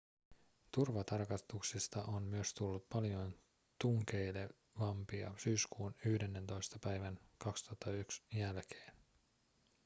turvatarkastuksista 0.71 2.03
on 2.03 2.23
myös 2.23 2.53
tullut 2.53 2.89
paljon 2.89 3.33
tunkeilevampia 3.81 5.33
syyskuun 5.37 5.95
11 6.05 6.79
päivän 6.79 7.19
2001 7.37 8.23
jälkeen 8.33 8.93